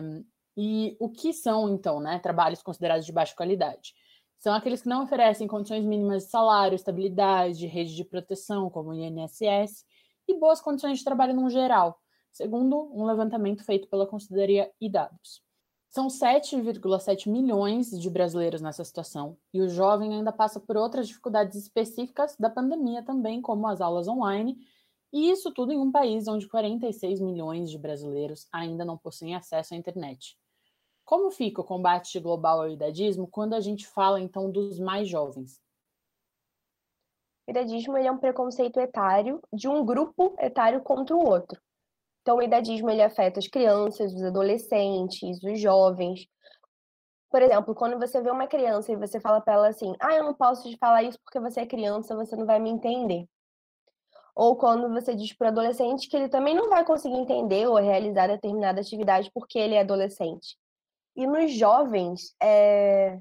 [0.58, 3.94] e o que são, então, né, trabalhos considerados de baixa qualidade?
[4.38, 8.94] São aqueles que não oferecem condições mínimas de salário, estabilidade, rede de proteção, como o
[8.94, 9.86] INSS,
[10.28, 12.00] e boas condições de trabalho no geral,
[12.36, 15.42] segundo um levantamento feito pela Consultoria e Dados.
[15.90, 21.58] São 7,7 milhões de brasileiros nessa situação, e o jovem ainda passa por outras dificuldades
[21.58, 24.58] específicas da pandemia também, como as aulas online
[25.14, 29.74] e isso tudo em um país onde 46 milhões de brasileiros ainda não possuem acesso
[29.74, 30.38] à internet.
[31.06, 35.62] Como fica o combate global ao idadismo quando a gente fala então dos mais jovens?
[37.48, 41.62] O idadismo é um preconceito etário de um grupo etário contra o outro.
[42.26, 46.26] Então, o idadismo ele afeta as crianças, os adolescentes, os jovens.
[47.30, 50.24] Por exemplo, quando você vê uma criança e você fala para ela assim: "Ah, eu
[50.24, 53.28] não posso te falar isso porque você é criança, você não vai me entender"
[54.36, 57.76] ou quando você diz para o adolescente que ele também não vai conseguir entender ou
[57.76, 60.58] realizar determinada atividade porque ele é adolescente.
[61.16, 63.20] E nos jovens, é...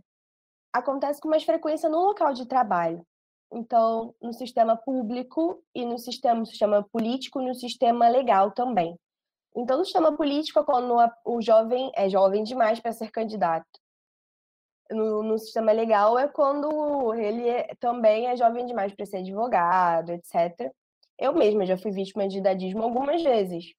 [0.72, 3.06] acontece com mais frequência no local de trabalho.
[3.52, 8.98] Então, no sistema público e no sistema, sistema político e no sistema legal também.
[9.56, 13.66] Então, no sistema político é quando o jovem é jovem demais para ser candidato.
[14.90, 20.10] No, no, sistema legal é quando ele é, também é jovem demais para ser advogado,
[20.10, 20.70] etc.
[21.18, 23.72] Eu mesma já fui vítima de idadismo algumas vezes.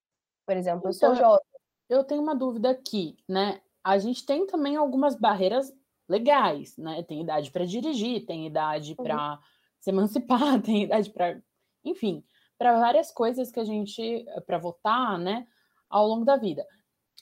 [0.46, 1.44] Por exemplo, eu sou então, jovem.
[1.88, 3.60] Eu tenho uma dúvida aqui, né?
[3.84, 5.72] A gente tem também algumas barreiras
[6.08, 7.02] legais, né?
[7.02, 9.04] Tem idade para dirigir, tem idade uhum.
[9.04, 9.38] para
[9.86, 11.40] se emancipar, tem idade para,
[11.84, 12.24] enfim,
[12.58, 15.46] para várias coisas que a gente para votar, né,
[15.88, 16.66] ao longo da vida.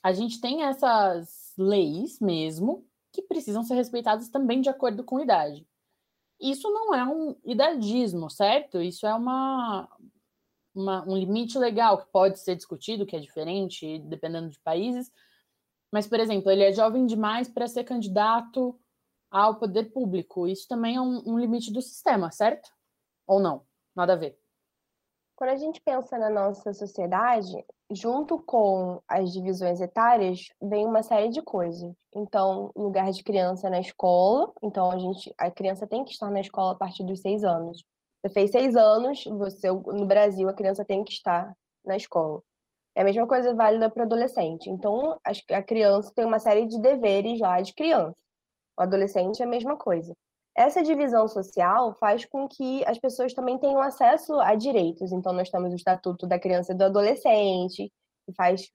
[0.02, 5.66] A gente tem essas leis mesmo que precisam ser respeitadas também de acordo com idade.
[6.40, 8.80] Isso não é um idadismo, certo?
[8.80, 9.88] Isso é uma,
[10.74, 15.12] uma, um limite legal que pode ser discutido, que é diferente, dependendo de países.
[15.92, 18.78] Mas, por exemplo, ele é jovem demais para ser candidato
[19.34, 20.46] ao poder público.
[20.46, 22.70] Isso também é um, um limite do sistema, certo?
[23.26, 23.62] Ou não?
[23.94, 24.38] Nada a ver.
[25.34, 27.52] Quando a gente pensa na nossa sociedade,
[27.90, 31.92] junto com as divisões etárias, vem uma série de coisas.
[32.14, 36.40] Então, lugar de criança na escola, então a gente, a criança tem que estar na
[36.40, 37.82] escola a partir dos seis anos.
[38.22, 41.52] Você fez seis anos, você no Brasil a criança tem que estar
[41.84, 42.40] na escola.
[42.94, 44.70] É a mesma coisa válida para adolescente.
[44.70, 45.18] Então,
[45.50, 48.16] a criança tem uma série de deveres lá de criança.
[48.78, 50.14] O adolescente é a mesma coisa.
[50.56, 55.10] Essa divisão social faz com que as pessoas também tenham acesso a direitos.
[55.12, 57.92] Então, nós temos o Estatuto da Criança e do Adolescente,
[58.24, 58.70] que faz,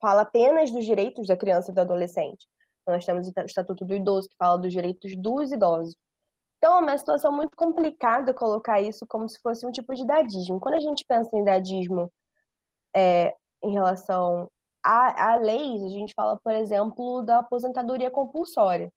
[0.00, 2.46] fala apenas dos direitos da criança e do adolescente.
[2.82, 5.94] Então, nós temos o Estatuto do Idoso, que fala dos direitos dos idosos.
[6.58, 10.58] Então, é uma situação muito complicada colocar isso como se fosse um tipo de idadismo.
[10.58, 12.10] Quando a gente pensa em idadismo
[12.94, 14.50] é, em relação
[14.86, 18.92] a, a leis, a gente fala, por exemplo, da aposentadoria compulsória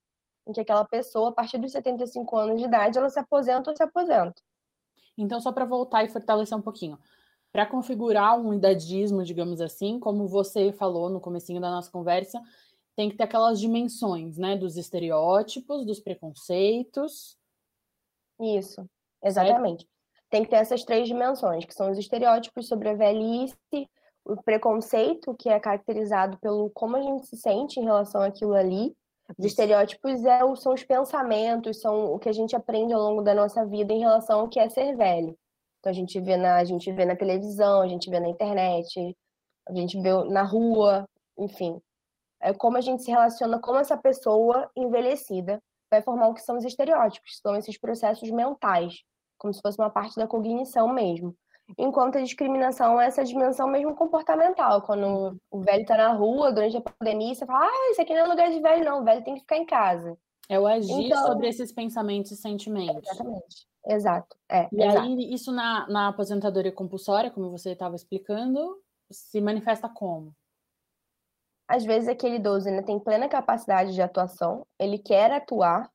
[0.47, 3.77] em que aquela pessoa, a partir dos 75 anos de idade, ela se aposenta ou
[3.77, 4.41] se aposenta.
[5.17, 6.97] Então, só para voltar e fortalecer um pouquinho,
[7.51, 12.41] para configurar um idadismo, digamos assim, como você falou no comecinho da nossa conversa,
[12.95, 17.37] tem que ter aquelas dimensões, né, dos estereótipos, dos preconceitos.
[18.39, 18.85] Isso,
[19.23, 19.83] exatamente.
[19.83, 19.99] Certo?
[20.29, 23.57] Tem que ter essas três dimensões, que são os estereótipos sobre a velhice,
[24.33, 28.95] o preconceito, que é caracterizado pelo como a gente se sente em relação àquilo ali,
[29.37, 33.33] Os estereótipos é, são os pensamentos, são o que a gente aprende ao longo da
[33.33, 35.37] nossa vida em relação ao que é ser velho.
[35.79, 39.15] Então a gente vê na, a gente vê na televisão, a gente vê na internet,
[39.67, 41.79] a gente vê na rua, enfim.
[42.41, 46.57] É como a gente se relaciona com essa pessoa envelhecida vai formar o que são
[46.57, 49.01] os estereótipos, são esses processos mentais,
[49.37, 51.35] como se fosse uma parte da cognição mesmo.
[51.77, 56.77] Enquanto a discriminação é essa dimensão mesmo comportamental, quando o velho está na rua durante
[56.77, 59.23] a pandemia, você fala, ah, isso aqui não é lugar de velho, não, o velho
[59.23, 60.17] tem que ficar em casa.
[60.47, 63.07] É o agir então, sobre esses pensamentos e sentimentos.
[63.07, 63.67] Exatamente.
[63.85, 64.35] Exato.
[64.49, 65.05] É, e exato.
[65.05, 70.33] aí, isso na, na aposentadoria compulsória, como você estava explicando, se manifesta como?
[71.67, 75.89] Às vezes aquele idoso ainda tem plena capacidade de atuação, ele quer atuar,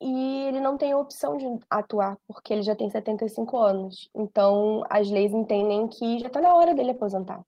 [0.00, 4.08] e ele não tem opção de atuar, porque ele já tem 75 anos.
[4.14, 7.42] Então, as leis entendem que já está na hora dele aposentar.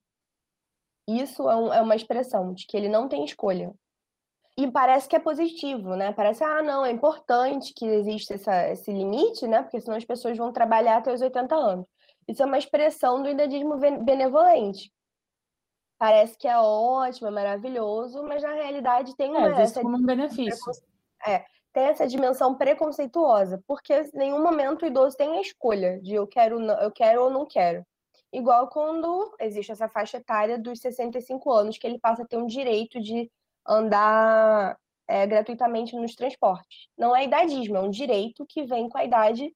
[1.09, 3.73] Isso é, um, é, uma expressão de que ele não tem escolha.
[4.57, 6.13] E parece que é positivo, né?
[6.13, 9.63] Parece, ah, não, é importante que exista essa, esse limite, né?
[9.63, 11.87] Porque senão as pessoas vão trabalhar até os 80 anos.
[12.29, 14.93] Isso é uma expressão do idadismo benevolente.
[15.99, 19.49] Parece que é ótimo, é maravilhoso, mas na realidade tem uma.
[19.49, 20.73] É, visto como um benefício.
[21.27, 26.14] É, tem essa dimensão preconceituosa, porque em nenhum momento o idoso tem a escolha de
[26.14, 27.85] eu quero, eu quero ou não quero.
[28.33, 32.46] Igual quando existe essa faixa etária dos 65 anos, que ele passa a ter um
[32.46, 33.30] direito de
[33.66, 34.76] andar
[35.09, 36.88] é, gratuitamente nos transportes.
[36.96, 39.54] Não é idadismo, é um direito que vem com a idade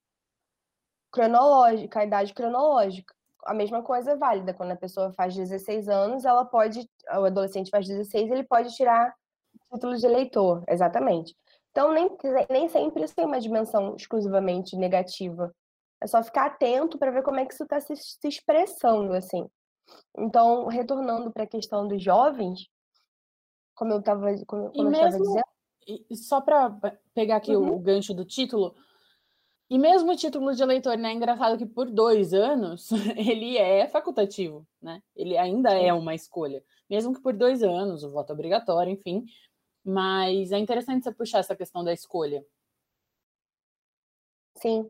[1.11, 3.13] cronológica, a idade cronológica.
[3.45, 4.53] A mesma coisa é válida.
[4.53, 9.13] Quando a pessoa faz 16 anos, ela pode, o adolescente faz 16, ele pode tirar
[9.73, 11.35] título de eleitor, exatamente.
[11.75, 12.09] Então, nem,
[12.49, 15.53] nem sempre isso tem uma dimensão exclusivamente negativa.
[16.01, 19.45] É só ficar atento para ver como é que isso está se, se, expressando, assim.
[20.17, 22.69] Então, retornando para a questão dos jovens,
[23.75, 25.41] como eu estava como, como dizendo...
[26.13, 26.71] Só para
[27.13, 27.75] pegar aqui uhum.
[27.75, 28.73] o gancho do título,
[29.69, 31.09] e mesmo o título de eleitor, né?
[31.09, 35.01] É engraçado que por dois anos ele é facultativo, né?
[35.13, 36.63] Ele ainda é uma escolha.
[36.89, 39.25] Mesmo que por dois anos, o voto obrigatório, enfim,
[39.85, 42.43] mas é interessante você puxar essa questão da escolha.
[44.55, 44.89] Sim.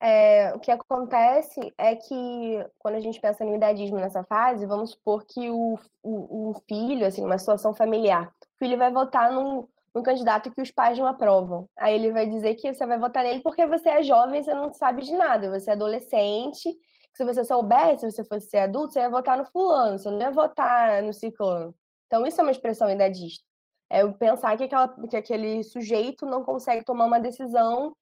[0.00, 4.90] É, o que acontece é que quando a gente pensa no idadismo nessa fase, vamos
[4.90, 9.66] supor que o, o, o filho, assim, uma situação familiar, o filho vai votar num,
[9.94, 11.66] num candidato que os pais não aprovam.
[11.78, 14.72] Aí ele vai dizer que você vai votar nele porque você é jovem, você não
[14.74, 16.76] sabe de nada, você é adolescente.
[17.14, 20.32] Se você soubesse, se você fosse adulto, você ia votar no fulano, você não ia
[20.32, 21.74] votar no ciclano.
[22.06, 23.53] Então, isso é uma expressão idadista
[23.94, 27.94] é pensar que, aquela, que aquele sujeito não consegue tomar uma decisão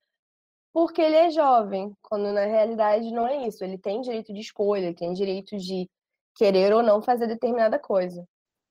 [0.72, 3.62] porque ele é jovem, quando na realidade não é isso.
[3.62, 5.86] Ele tem direito de escolha, ele tem direito de
[6.34, 8.26] querer ou não fazer determinada coisa.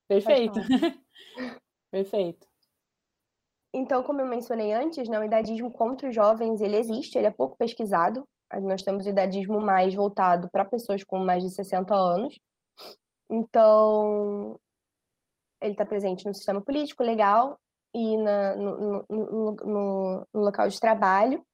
[0.08, 0.60] Perfeito.
[1.92, 2.48] Perfeito.
[3.72, 7.32] Então, como eu mencionei antes, né, o idadismo contra os jovens, ele existe, ele é
[7.32, 8.28] pouco pesquisado.
[8.64, 12.40] Nós temos o idadismo mais voltado para pessoas com mais de 60 anos.
[13.30, 14.60] Então,
[15.62, 17.60] ele está presente no sistema político, legal
[17.94, 21.46] e na, no, no, no, no, local de trabalho.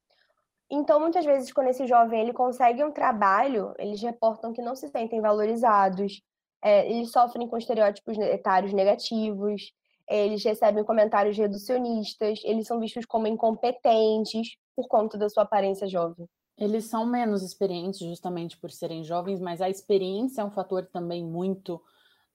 [0.69, 4.87] Então, muitas vezes, quando esse jovem ele consegue um trabalho, eles reportam que não se
[4.89, 6.21] sentem valorizados,
[6.61, 9.71] é, eles sofrem com estereótipos etários negativos,
[10.09, 16.27] eles recebem comentários reducionistas, eles são vistos como incompetentes por conta da sua aparência jovem.
[16.57, 21.23] Eles são menos experientes justamente por serem jovens, mas a experiência é um fator também
[21.23, 21.81] muito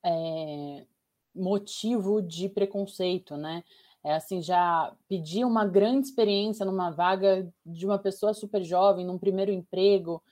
[0.05, 0.87] é,
[1.35, 3.65] motivo de preconceito, né?
[4.05, 9.19] É assim, já pedir uma grande experiência numa vaga de uma pessoa super jovem, num
[9.19, 10.23] primeiro emprego,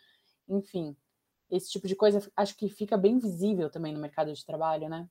[0.49, 0.97] enfim,
[1.51, 5.09] esse tipo de coisa acho que fica bem visível também no mercado de trabalho, né?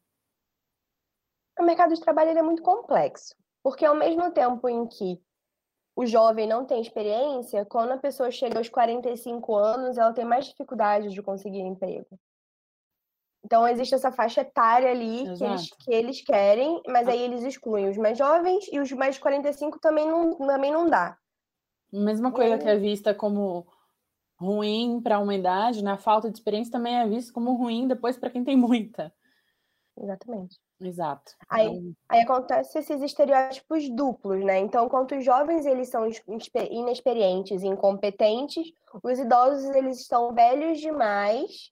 [1.57, 5.21] O mercado de trabalho é muito complexo, porque ao mesmo tempo em que
[5.95, 10.45] o jovem não tem experiência, quando a pessoa chega aos 45 anos, ela tem mais
[10.45, 12.17] dificuldade de conseguir emprego.
[13.43, 17.89] Então, existe essa faixa etária ali que eles, que eles, querem, mas aí eles excluem
[17.89, 21.17] os mais jovens e os mais 45 também não, também não dá.
[21.91, 23.65] Mesma coisa que é vista como
[24.39, 25.97] ruim para a humanidade, na né?
[25.97, 29.13] falta de experiência também é vista como ruim depois para quem tem muita.
[29.97, 30.57] Exatamente.
[30.81, 31.33] Exato.
[31.49, 31.93] Aí, então...
[32.07, 34.59] aí acontece esses estereótipos duplos, né?
[34.59, 36.07] Então, enquanto os jovens eles são
[36.69, 38.71] inexperientes e incompetentes,
[39.03, 41.71] os idosos eles estão velhos demais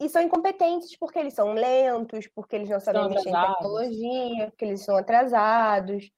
[0.00, 4.64] e são incompetentes porque eles são lentos, porque eles não sabem mexer em tecnologia, porque
[4.64, 6.10] eles são atrasados,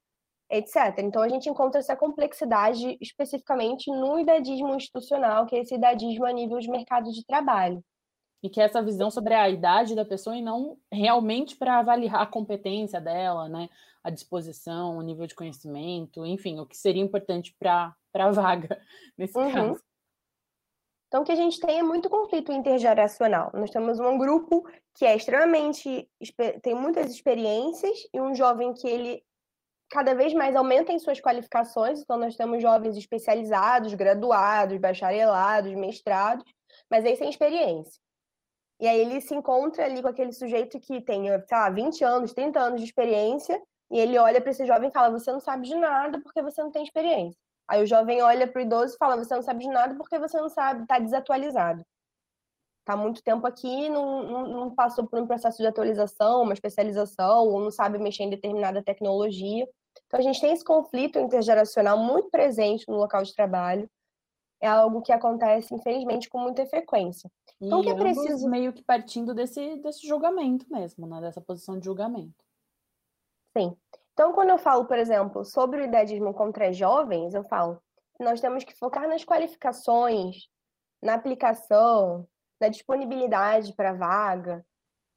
[0.48, 0.98] etc.
[0.98, 6.32] Então a gente encontra essa complexidade especificamente no idadismo institucional, que é esse idadismo a
[6.32, 7.82] nível de mercado de trabalho.
[8.42, 12.22] E que é essa visão sobre a idade da pessoa e não realmente para avaliar
[12.22, 13.68] a competência dela, né?
[14.02, 18.80] a disposição, o nível de conhecimento, enfim, o que seria importante para a vaga
[19.16, 19.52] nesse uhum.
[19.52, 19.82] caso.
[21.12, 23.50] Então, o que a gente tem é muito conflito intergeracional.
[23.52, 26.08] Nós temos um grupo que é extremamente.
[26.62, 29.22] tem muitas experiências, e um jovem que ele
[29.90, 32.00] cada vez mais aumenta em suas qualificações.
[32.00, 36.50] Então, nós temos jovens especializados, graduados, bacharelados, mestrados,
[36.90, 38.00] mas aí sem experiência.
[38.80, 42.32] E aí ele se encontra ali com aquele sujeito que tem, sei lá, 20 anos,
[42.32, 43.60] 30 anos de experiência,
[43.90, 46.62] e ele olha para esse jovem e fala: Você não sabe de nada porque você
[46.62, 47.38] não tem experiência.
[47.68, 50.18] Aí o jovem olha para o idoso e fala: Você não sabe de nada porque
[50.18, 51.84] você não sabe, está desatualizado.
[52.80, 57.46] Está muito tempo aqui, não, não, não, passou por um processo de atualização, uma especialização,
[57.46, 59.68] ou não sabe mexer em determinada tecnologia.
[60.06, 63.88] Então a gente tem esse conflito intergeracional muito presente no local de trabalho.
[64.60, 67.30] É algo que acontece, infelizmente, com muita frequência.
[67.60, 68.48] Então, o que é preciso.
[68.48, 71.20] meio que partindo desse, desse julgamento mesmo, né?
[71.20, 72.44] Dessa posição de julgamento.
[73.56, 73.76] Sim.
[74.12, 77.82] Então, quando eu falo, por exemplo, sobre o idadismo contra jovens, eu falo
[78.16, 80.48] que nós temos que focar nas qualificações,
[81.02, 82.26] na aplicação,
[82.60, 84.64] na disponibilidade para vaga,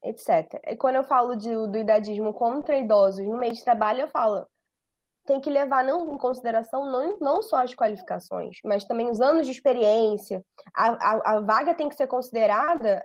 [0.02, 0.60] etc.
[0.66, 4.46] E quando eu falo de, do idadismo contra idosos no meio de trabalho, eu falo
[5.26, 9.44] tem que levar não, em consideração não, não só as qualificações, mas também os anos
[9.44, 10.42] de experiência.
[10.72, 13.04] A, a, a vaga tem que ser considerada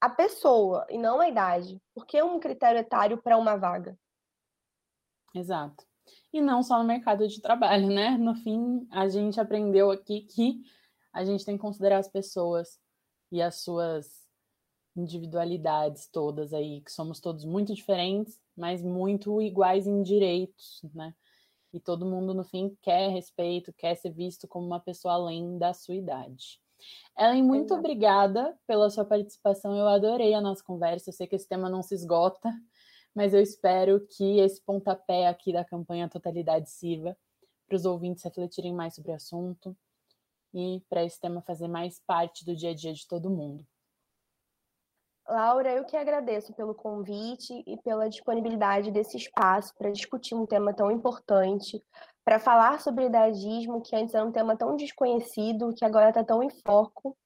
[0.00, 1.78] a pessoa e não a idade.
[1.94, 3.96] Porque é um critério etário para uma vaga.
[5.34, 5.84] Exato.
[6.32, 8.16] E não só no mercado de trabalho, né?
[8.16, 10.62] No fim, a gente aprendeu aqui que
[11.12, 12.78] a gente tem que considerar as pessoas
[13.30, 14.28] e as suas
[14.96, 21.14] individualidades todas aí, que somos todos muito diferentes, mas muito iguais em direitos, né?
[21.72, 25.72] E todo mundo, no fim, quer respeito, quer ser visto como uma pessoa além da
[25.72, 26.60] sua idade.
[27.16, 27.78] Ellen, muito Exato.
[27.78, 29.76] obrigada pela sua participação.
[29.76, 31.10] Eu adorei a nossa conversa.
[31.10, 32.50] Eu sei que esse tema não se esgota,
[33.14, 37.16] mas eu espero que esse pontapé aqui da campanha Totalidade sirva
[37.66, 39.76] para os ouvintes refletirem mais sobre o assunto
[40.52, 43.64] e para esse tema fazer mais parte do dia a dia de todo mundo.
[45.28, 50.74] Laura, eu que agradeço pelo convite e pela disponibilidade desse espaço para discutir um tema
[50.74, 51.80] tão importante,
[52.24, 56.42] para falar sobre idadismo, que antes era um tema tão desconhecido, que agora está tão
[56.42, 57.16] em foco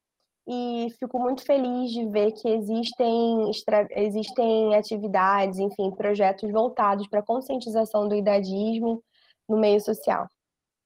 [0.47, 3.51] e fico muito feliz de ver que existem,
[3.97, 9.03] existem atividades, enfim, projetos voltados para a conscientização do idadismo
[9.49, 10.29] no meio social.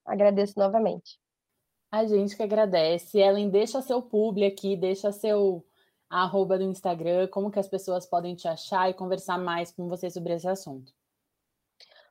[0.06, 1.18] Agradeço novamente.
[1.90, 3.18] A gente que agradece.
[3.18, 5.64] Ellen, deixa seu publi aqui, deixa seu
[6.08, 10.08] arroba do Instagram, como que as pessoas podem te achar e conversar mais com você
[10.08, 10.92] sobre esse assunto.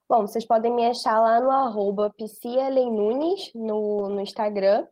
[0.10, 2.14] Bom, vocês podem me achar lá no arroba
[2.92, 4.88] Nunes no, no Instagram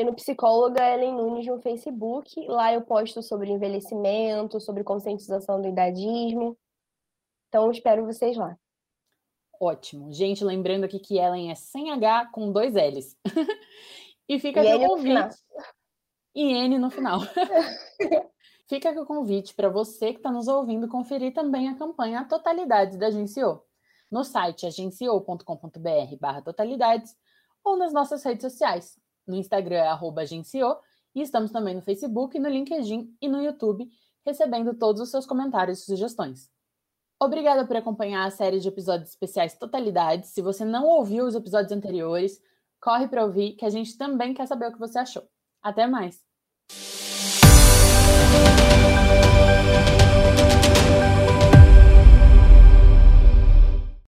[0.00, 2.46] e no Psicóloga Ellen Nunes no Facebook.
[2.48, 6.56] Lá eu posto sobre envelhecimento, sobre conscientização do idadismo.
[7.48, 8.56] Então, espero vocês lá.
[9.60, 10.10] Ótimo.
[10.10, 13.14] Gente, lembrando aqui que Ellen é sem H com dois L's.
[14.26, 15.36] e fica aqui o convite.
[16.34, 17.20] E N no final.
[18.66, 22.96] fica aqui o convite para você que está nos ouvindo conferir também a campanha Totalidades
[22.96, 23.66] da Agenciou.
[24.10, 27.14] No site agenciou.com.br barra totalidades
[27.62, 30.78] ou nas nossas redes sociais, no Instagram é arroba agenciou
[31.14, 33.88] e estamos também no Facebook, no LinkedIn e no YouTube,
[34.24, 36.50] recebendo todos os seus comentários e sugestões.
[37.22, 40.30] Obrigada por acompanhar a série de episódios especiais Totalidades.
[40.30, 42.40] Se você não ouviu os episódios anteriores,
[42.80, 45.28] corre para ouvir, que a gente também quer saber o que você achou.
[45.62, 46.24] Até mais!